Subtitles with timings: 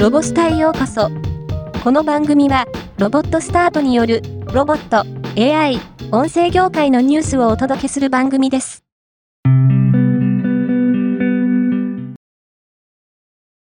[0.00, 1.10] ロボスタへようこそ。
[1.84, 2.64] この番組は、
[2.96, 5.04] ロボットスタートによる、ロボット、
[5.38, 5.78] AI、
[6.10, 8.82] 音声業界のニュースをお届けする番組です。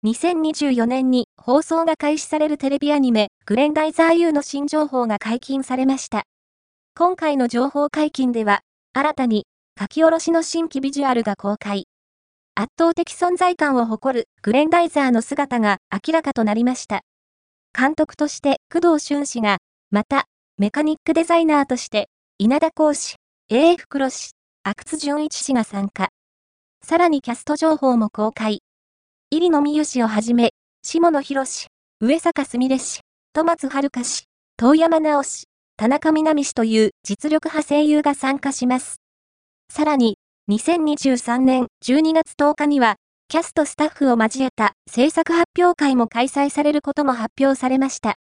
[0.04, 6.24] 2024年に放送が開始されるテレビアニメ、グレンダイザー U の新情報が解禁されました。
[6.98, 8.60] 今回の情報解禁では、
[8.92, 9.48] 新たに
[9.80, 11.86] 書き下ろしの新規ビジュアルが公開。
[12.58, 17.02] 圧倒的存在感を誇るグレンダイザーの姿が明らかとなりました。
[17.78, 19.58] 監督として工藤俊氏が、
[19.92, 20.24] また、
[20.58, 23.18] メカニックデザイナーとして、稲田光氏、
[23.50, 24.32] AF 黒氏、
[24.64, 26.08] 阿久津淳一氏が参加。
[26.82, 28.62] さらにキャスト情報も公開。
[29.32, 31.68] 入野美優氏をはじめ、下野博氏、
[32.00, 33.02] 上坂すみれ氏、
[33.34, 34.24] 戸松遥氏、
[34.56, 39.02] 遠山直氏、田中みなみ氏という実力派声優が参加します。
[39.70, 40.18] さらに、
[40.48, 42.98] 2023年12月10日には、
[43.30, 48.14] キャストスタッフを交えた制作発表会も開催されることも発表されました。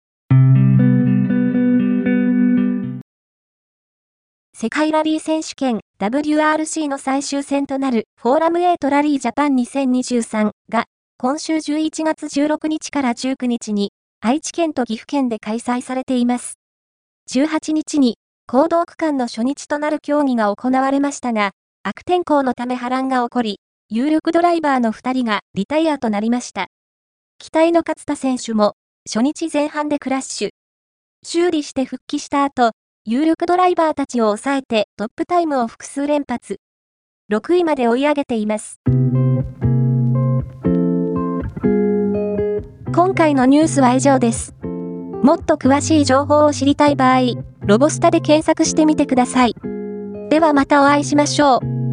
[4.57, 10.87] 世界ラリー選手権 WRC の最終戦となるフォーラム8ラリージャパン2023が
[11.19, 16.55] 今週11月16日から19日に愛知県と岐阜県で開催されています。
[17.31, 21.51] 18日に行動区間の初日となる競技が行われましたが、
[21.87, 26.69] 悪天候のため波乱が起こり、有力ドライバーの2人がリタイアとなりました。
[27.39, 28.73] 期待の勝田選手も、
[29.07, 30.51] 初日前半でクラッシュ。
[31.23, 32.71] 修理して復帰した後、
[33.05, 36.57] 有力ドライバーたちを抑えてトップタイムを複数連発。
[37.31, 38.81] 6位まで追い上げています。
[42.95, 44.55] 今回のニュースは以上です。
[45.23, 47.21] もっと詳しい情報を知りたい場合、
[47.67, 49.74] ロボスタで検索してみてください。
[50.35, 51.84] ではまたお会いしましょう。